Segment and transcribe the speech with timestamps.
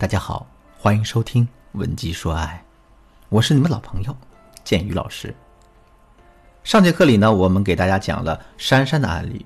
[0.00, 0.46] 大家好，
[0.78, 2.64] 欢迎收听《文姬说爱》，
[3.30, 4.16] 我是你们老朋友
[4.62, 5.34] 建宇老师。
[6.62, 9.44] 上节课里呢，我们给大家讲了珊珊的案例。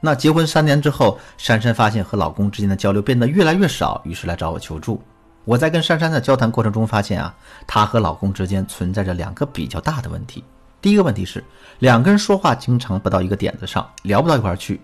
[0.00, 4.98] 那结婚三年之后，珊珊发现和老公之间的交流变得越来越少，于是来找我求助。
[5.44, 7.34] 我在跟珊珊的交谈过程中发现啊，
[7.66, 10.42] 她和老公之间存在着两个比较大的问题。
[10.80, 11.44] 第一个问题是，
[11.80, 14.80] 两个人说话经常不到一个点子上，聊不到一块儿去。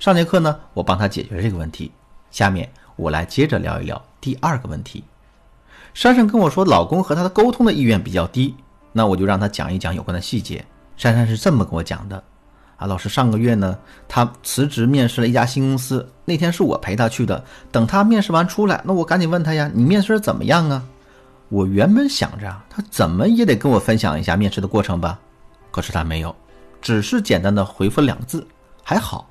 [0.00, 1.92] 上节课呢，我帮她解决了这个问题。
[2.32, 5.04] 下面我来接着聊一聊第二个问题。
[5.92, 8.54] 珊珊跟我说，老公和她的沟通的意愿比较低，
[8.92, 10.64] 那我就让她讲一讲有关的细节。
[10.96, 12.22] 珊珊是这么跟我讲的：
[12.76, 13.76] 啊，老师，上个月呢，
[14.06, 17.42] 她辞职面试了一家新公司，那天是我陪她去的。
[17.72, 20.84] 等她面试完出来，那我赶紧问她呀，你面试怎么样啊？
[21.48, 25.18] 我原本想着她怎么也得跟我分享一下面试的过程吧，
[25.70, 26.34] 可是她没有，
[26.82, 28.46] 只是简单的回复两个字：
[28.84, 29.26] 还好。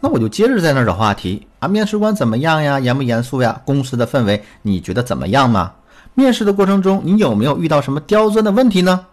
[0.00, 2.80] 那我就接着在那儿找话题啊，面试官怎么样呀？
[2.80, 3.60] 严不严肃呀？
[3.64, 5.74] 公司的氛围你觉得怎么样吗？
[6.14, 9.06] 面试的过程中你有没有遇到什么刁钻的问题呢？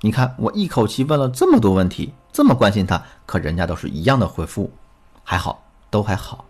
[0.00, 4.70] 你看我一口气问了这么多问题，这么关心他，可人家都是一样的回复，
[5.22, 6.44] 还好，都还好。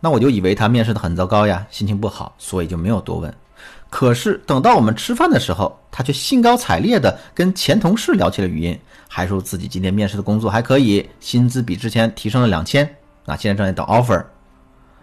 [0.00, 3.34] 那我就以为他面试的很糟糕呀，心情不好，所以就没有多问。
[3.88, 12.84] 可是等到我们吃饭的时候，他却兴高采烈地跟前同事聊起了语音，还说自己今天面试的工作还可以，薪资比之前提升了两千，
[13.26, 14.24] 啊，现在正在等 offer。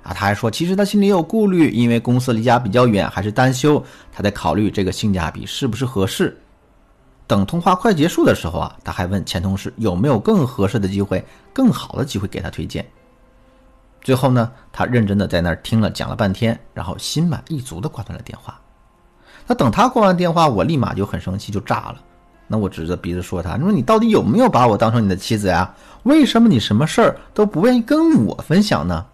[0.04, 6.38] 啊，他还说其实他心里有顾虑，因为公司离家比较远，还是单休，他在考虑这个性价比是不是合适。
[7.28, 11.22] 等通话快结束的时候啊，他还问前同事有没有更合适的机会、
[11.52, 12.86] 更好的机会给他推荐。
[14.02, 18.60] 最后呢，他认真的在那儿听了讲了半天，然后心满意足的挂断了电话。
[19.46, 21.98] 那等他挂完电话，我立马就很生气，就炸了。
[22.48, 25.74] 那我指着鼻子说他，你说你到底有没有把我当成你的妻子呀？
[26.04, 29.06] 为什么你什么事儿都不愿意跟我分享呢？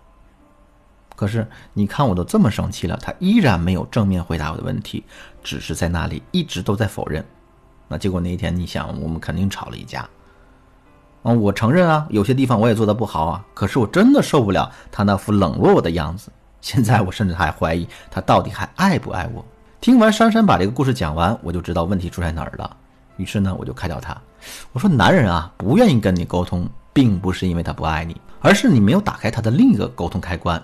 [1.15, 5.03] 可是你看我都这么生气了，他依然没有正面回答我的问题，
[5.43, 7.23] 只是在那里一直都在否认。
[7.87, 10.07] 那结果那一天，你想我们肯定吵了一架。
[11.23, 13.45] 嗯，我承认啊，有些地方我也做的不好啊。
[13.53, 16.31] 可是我真的受不了他那副冷落我的样子。
[16.61, 19.43] 现在我甚至还怀疑他到底还爱不爱我。
[19.81, 22.77] 听完珊珊把这个故事讲完，我就知道问题出在哪儿了。
[23.17, 24.15] 于是呢，我就开导他，
[24.71, 30.61] 我说：“男人啊，不愿意跟你沟通，并不是因为他不爱你，而是你没有打开他的另一个沟通开关。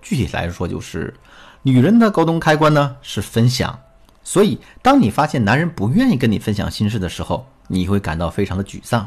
[0.00, 1.12] 具体来说，就是
[1.62, 3.78] 女人的沟通开关呢是分享。
[4.22, 9.06] 所以，当你发现男人不愿意跟你分享心事的时候，你会感到非常的沮丧。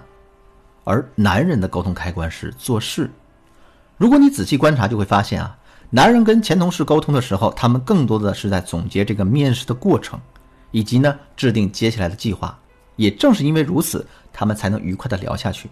[0.88, 3.12] 而男人的沟通开关是做事。
[3.98, 5.58] 如果你仔细观察，就会发现啊。”
[5.90, 10.20] 男人跟前同事沟通的时候，他们更多的是在总结这个面试的过程，
[10.72, 12.58] 以及呢制定接下来的计划。
[12.96, 15.70] 也正是因为如此，他们才能愉快的聊下去。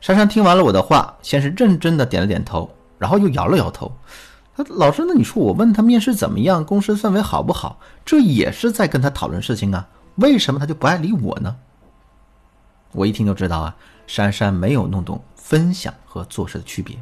[0.00, 3.90] 珊珊听完了我的话，先是认真的点了点头，然后又摇了摇头。
[4.56, 9.86] 他老师，那你说我问他面试怎么样，公司氛围好不好，这也是在跟他讨论事情啊？
[10.16, 11.54] 为什么他就不爱理我呢？
[12.92, 16.96] 我一听就知道啊，珊珊没有弄懂分享和做事的区别。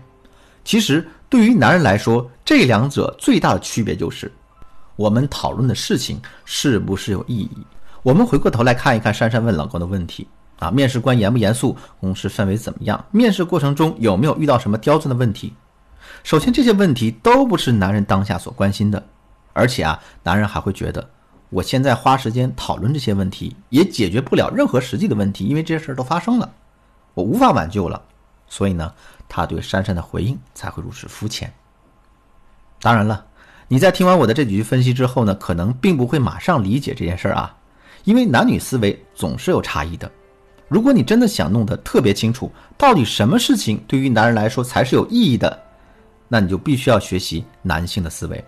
[0.64, 4.30] 其实，对于男人来说，这两者最大的区别就是，
[4.96, 7.66] 我们讨论的事情是不是有意义。
[8.02, 10.28] 我们回过头来看一看珊珊问老公的问题
[10.58, 11.76] 啊：面试官严不严肃？
[12.00, 13.02] 公司氛围怎么样？
[13.10, 15.54] 面试过程中有没有遇到什么刁钻的问题？
[16.22, 19.02] 首先，这些问题都不是男人当下所关心的，
[19.52, 21.08] 而且啊，男人还会觉得，
[21.50, 26.50] 我现在花时间讨论这些问题，也解决不了任何实际的问题，因为这些事儿都发生了，
[27.14, 28.02] 我无法挽救了。
[28.48, 28.92] 所以呢？
[29.30, 31.52] 他对珊珊的回应才会如此肤浅。
[32.80, 33.26] 当然了，
[33.68, 37.54] 你在听完我的这几句分析之后呢，可能并不会马上理解这件事儿啊，
[38.04, 40.10] 因为男女思维总是有差异的。
[40.66, 45.62] 如果你真的想弄得特别清楚，到底什么事情对于男人来说才是有意义的，
[46.26, 48.42] 那你就必须要学习男性的思维。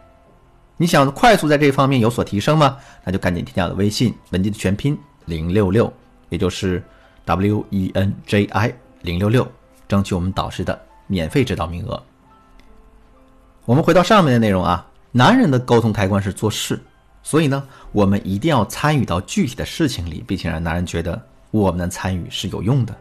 [0.81, 2.79] 你想快速在这方面有所提升吗？
[3.05, 5.93] 那就赶紧添加我的微信文姬的全拼零六六，
[6.31, 6.83] 也就是
[7.27, 9.47] W E N J I 零六六。
[9.87, 12.03] 争取我们导师的免费指导名额。
[13.66, 16.81] 我们回到上面的内容啊，男人的沟通开关是做事，
[17.22, 17.63] 所以呢，
[17.93, 21.21] 我们一定要参与到具体的事情里，并且让男人觉得
[21.51, 22.97] 我们的参与是有用的，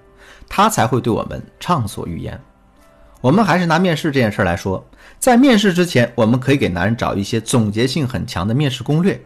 [0.49, 2.37] 他才会对我们畅所欲言。
[3.21, 4.83] 我们还是拿面试这件事来说，
[5.17, 9.19] 在面试之前，我们可以给男人找一些总结性很强的面试攻略，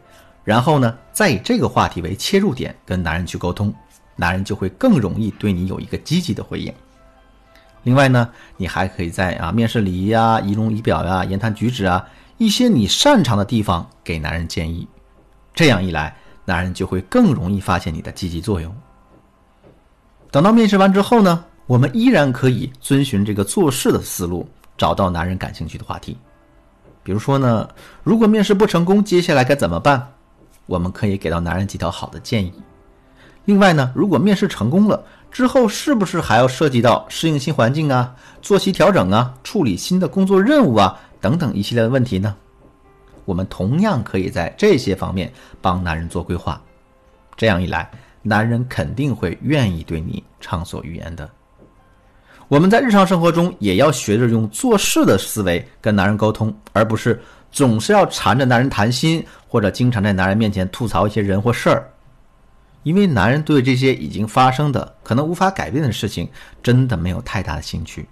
[0.43, 3.71] 然后呢，再以这个话题为切入点跟男人去沟通，
[4.15, 6.73] 男人就会更容易对你有一个积极的回应。
[7.83, 12.03] 另外呢，你还可以在啊面试礼仪啊、仪容仪表呀、言谈举止啊
[12.39, 14.87] 一些你擅长的地方给男人建议，
[15.53, 16.15] 这样一来，
[16.45, 18.75] 男人就会更容易发现你的积极作用。
[20.31, 26.17] 等到面试完之后呢，我们依然可以遵循这个做事的思路，找到男人感兴趣的话题。
[27.03, 27.67] 比如说呢，
[28.03, 30.05] 如果面试不成功，接下来该怎么办？
[30.65, 32.53] 我们可以给到男人几条好的建议。
[33.45, 42.35] 另外呢，如果面试成功了之后，是不是还要涉及到适应新环境啊、作息调整啊、处理新的工作任务啊等等一系列的问题呢？
[43.25, 45.31] 我们同样可以在这些方面
[45.61, 46.61] 帮男人做规划。
[47.35, 47.89] 这样一来，
[48.21, 51.29] 男人肯定会愿意对你畅所欲言的。
[52.53, 57.19] 我们在日常生活中也要学着用做事的思维跟男人沟通，而不是
[57.51, 61.89] 总是要缠着男人谈心，或者经常在男人面前吐槽一些人或事儿。
[62.83, 66.29] 因为男人对这些已经发生的、可能无法改变的事情，
[66.61, 68.07] 真的没有太大的兴趣。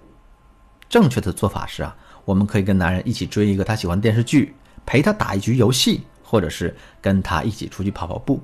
[0.88, 1.94] 正确的做法是啊，
[2.24, 4.52] 我们可以跟男人一起追一个他喜欢的电视剧，
[4.84, 8.42] 陪他打一局游戏，或者是跟他一起出去跑跑步。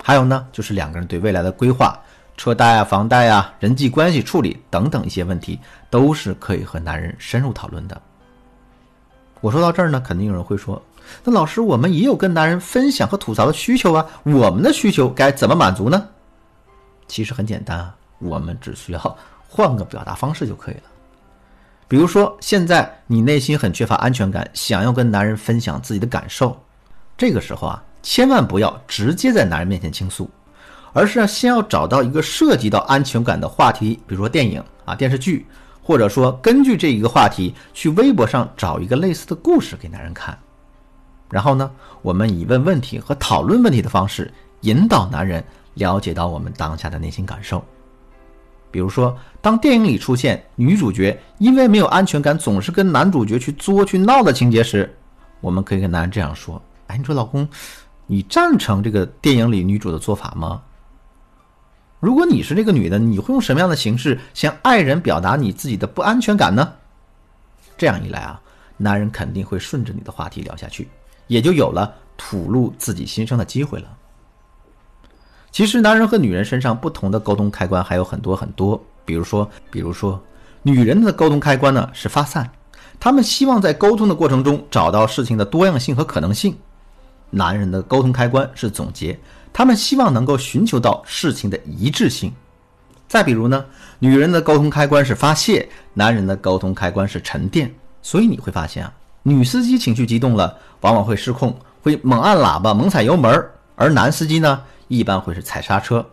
[0.00, 2.00] 还有呢，就是两个人对未来的规划。
[2.36, 5.58] 车贷啊、房贷啊、人际关系处理等等一些问题，
[5.90, 8.00] 都是可以和男人深入讨论的。
[9.40, 10.80] 我说到这儿呢，肯定有人会说
[11.22, 16.08] ：“那老师，我们也有跟男人分享和吐槽的需求啊，我们的需求该怎么满足呢？”
[17.08, 19.18] 其实很简单啊，我们只需要
[19.48, 20.82] 换个表达方式就可以了。
[21.88, 26.60] 比如说，现在你内心很缺乏安全感，想要跟男人分享自己的感受，
[27.16, 30.28] 这个时候啊，千万不要直接在男人面前倾诉。
[30.96, 35.46] 而是要先要找到一个涉及到安全感的话题，比如说电影啊、电视剧，
[35.82, 40.36] 或者说根据这一个话题去微博上找一个类似的故事给男人看。
[41.30, 41.70] 然后呢，
[42.00, 44.32] 我们以问问题和讨论问题的方式
[44.62, 45.44] 引导男人
[45.74, 47.62] 了解到我们当下的内心感受。
[48.70, 54.90] 比如说，当电影里出现女主角因为没有安全感，总是跟男主角去作去闹的情节时，
[55.42, 57.46] 我们可以跟男人这样说：“哎，你说老公，
[58.06, 60.62] 你赞成这个电影里女主的做法吗？”
[61.98, 66.72] 如果你是这个女的，你会用什么样的形式向爱人表达你自己的不安全感呢？
[67.78, 68.40] 这样一来啊，
[68.76, 70.88] 男人肯定会顺着你的话题聊下去，
[71.26, 73.88] 也就有了吐露自己心声的机会了。
[75.50, 80.22] 其实，男人和女人身上不同的沟通开关还有很多很多，比如说，比如说，
[80.62, 82.50] 女人的沟通开关呢是发散，
[83.00, 86.52] 他们希望在沟通的过程中找到事情的多样性和可能性；
[87.30, 89.18] 男人的沟通开关是总结。
[89.56, 92.30] 他们希望能够寻求到事情的一致性。
[93.08, 93.64] 再比如呢，
[93.98, 97.74] 女人的沟通开关是发泄，男人的沟通开关是沉淀。
[98.02, 98.92] 所以你会发现啊，
[99.22, 103.32] 女司机情绪激动了，往往会失控，会猛按喇叭、猛踩油门；
[103.76, 106.04] 而男司机呢，一般会是踩刹车。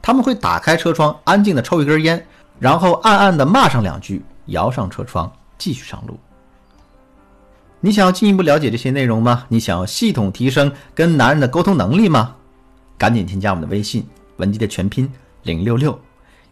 [0.00, 2.24] 他们会打开车窗，安静的抽一根烟，
[2.60, 5.28] 然后暗暗的骂上两句，摇上车窗，
[5.58, 6.16] 继续上路。
[7.80, 9.44] 你想要进一步了解这些内容吗？
[9.48, 12.36] 你想要系统提升跟男人的沟通能力吗？
[12.96, 14.06] 赶紧添加我们的微信
[14.36, 15.10] 文姬的全拼
[15.42, 15.98] 零六六，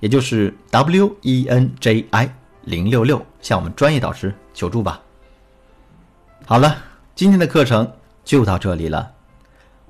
[0.00, 2.34] 也就是 W E N J I
[2.64, 5.00] 零六六，向我们专业导师求助吧。
[6.46, 6.76] 好了，
[7.14, 7.90] 今天的课程
[8.24, 9.12] 就到这里了。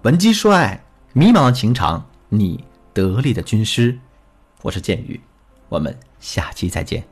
[0.02, 0.82] 文姬说爱，
[1.12, 2.62] 迷茫的情场，你
[2.92, 3.98] 得力的军师，
[4.62, 5.20] 我是剑宇，
[5.68, 7.02] 我们下期再见。